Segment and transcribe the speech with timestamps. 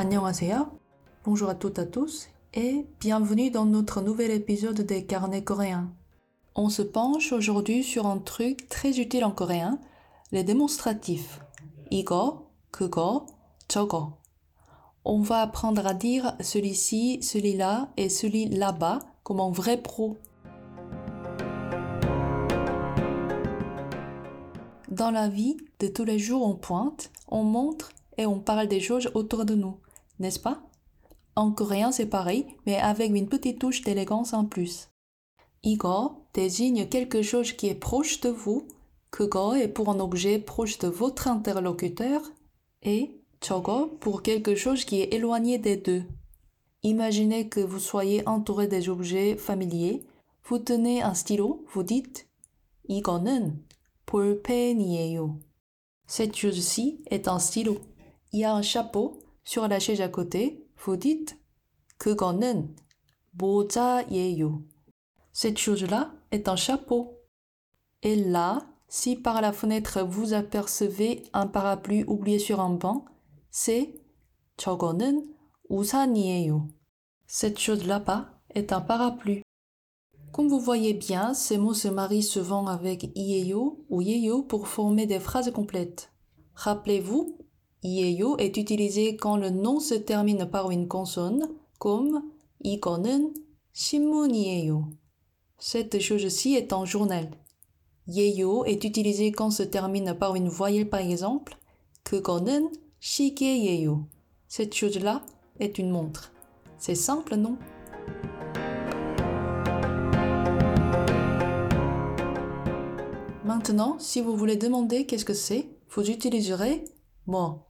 [0.00, 0.70] 안녕하세요.
[1.24, 5.90] Bonjour à toutes et à tous et bienvenue dans notre nouvel épisode des carnets coréens.
[6.54, 9.78] On se penche aujourd'hui sur un truc très utile en coréen,
[10.32, 11.40] les démonstratifs.
[11.90, 13.26] 이거, 그거,
[13.68, 14.18] 저거.
[15.04, 20.16] On va apprendre à dire celui-ci, celui-là et celui là-bas comme un vrai pro.
[24.88, 28.80] Dans la vie de tous les jours, on pointe, on montre et on parle des
[28.80, 29.76] choses autour de nous,
[30.20, 30.62] n'est-ce pas
[31.34, 34.88] En coréen, c'est pareil, mais avec une petite touche d'élégance en plus.
[35.62, 38.68] 이거 désigne quelque chose qui est proche de vous,
[39.10, 42.20] 그거 est pour un objet proche de votre interlocuteur
[42.82, 46.04] et 저거 pour quelque chose qui est éloigné des deux.
[46.82, 50.06] Imaginez que vous soyez entouré des objets familiers,
[50.44, 52.26] vous tenez un stylo, vous dites
[52.88, 53.64] 이거는
[54.06, 55.40] 볼펜이에요.
[56.06, 57.78] Cette chose-ci est un stylo.
[58.32, 61.36] Il y a un chapeau sur la chaise à côté, vous dites
[61.98, 62.74] 그거는
[63.32, 64.62] 모자예요.
[65.32, 67.20] Cette chose-là est un chapeau.
[68.02, 73.04] Et là, si par la fenêtre vous apercevez un parapluie oublié sur un banc,
[73.50, 73.94] c'est
[74.56, 75.34] 저거는
[75.68, 76.68] 우산이에요.
[77.26, 79.42] Cette chose là-bas est un parapluie.
[80.32, 85.06] Comme vous voyez bien, ces mots se marient souvent avec i에요 ou 예요 pour former
[85.06, 86.12] des phrases complètes.
[86.54, 87.38] Rappelez-vous,
[87.82, 92.22] i에요 est utilisé quand le nom se termine par une consonne, comme
[92.64, 93.34] 이거는
[93.72, 94.90] 신문이에요.
[95.58, 97.30] Cette chose-ci est un journal.
[98.08, 101.56] 예요 est utilisé quand se termine par une voyelle par exemple.
[102.04, 104.08] 그거는 시계예요.
[104.48, 105.22] Cette chose-là
[105.60, 106.32] est une montre.
[106.78, 107.56] C'est simple, non
[113.44, 116.84] Maintenant, si vous voulez demander qu'est-ce que c'est, vous utiliserez
[117.26, 117.66] 뭐.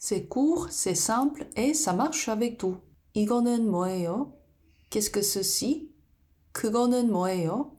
[0.00, 2.78] C'est court, c'est simple et ça marche avec tout.
[3.14, 4.34] 이거는 뭐예요?
[4.90, 5.90] Qu'est-ce que ceci?
[6.52, 7.76] 그거는 뭐예요?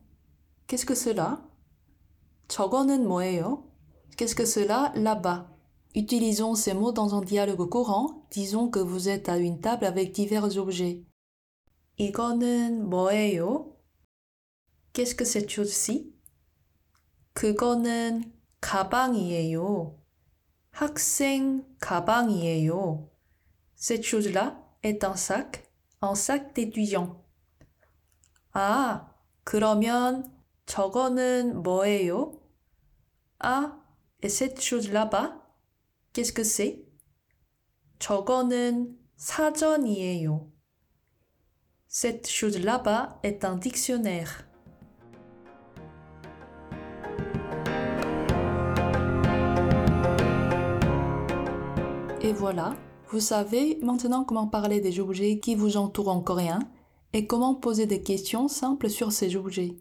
[0.67, 1.47] Qu'est-ce que cela?
[2.47, 3.63] 저거는 뭐예요?
[4.17, 5.47] Qu'est-ce que cela là-bas?
[5.95, 8.27] Utilisons ces mots dans un dialogue courant.
[8.31, 11.05] Disons que vous êtes à une table avec divers objets.
[11.97, 13.77] 이거는 뭐예요?
[14.93, 16.13] Qu'est-ce que cette chose-ci?
[17.33, 19.95] 그거는 가방이에요.
[20.71, 23.09] 학생 가방이에요.
[23.75, 25.63] Cette chose-là est un sac,
[26.01, 27.23] un sac d'étudiant.
[28.53, 29.13] 아,
[29.43, 30.23] 그러면
[30.65, 32.41] 저거는 뭐예요?
[33.39, 33.79] Ah,
[34.21, 35.41] et cette chose là-bas,
[36.13, 36.85] qu'est-ce que c'est?
[37.99, 40.51] 저거는 사전이에요.
[41.87, 44.47] Cette chose là-bas est un dictionnaire.
[52.21, 52.75] Et voilà,
[53.09, 56.59] vous savez maintenant comment parler des objets qui vous entourent en coréen
[57.13, 59.77] et comment poser des questions simples sur ces objets.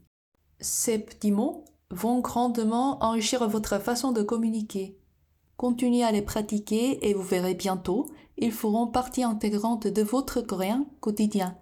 [0.61, 4.99] Ces petits mots vont grandement enrichir votre façon de communiquer.
[5.57, 8.07] Continuez à les pratiquer et vous verrez bientôt,
[8.37, 11.57] ils feront partie intégrante de votre coréen quotidien.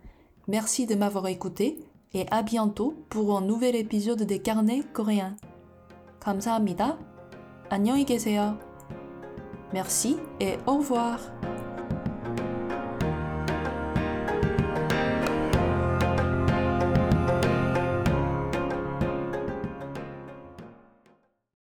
[0.48, 1.78] Merci de m'avoir écouté
[2.12, 5.36] et à bientôt pour un nouvel épisode des carnets coréens.
[6.20, 6.98] 감사합니다.
[7.68, 8.67] 안녕히 계세요.
[9.73, 11.19] Merci et au revoir.